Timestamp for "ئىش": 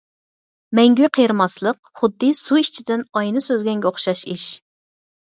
4.33-4.47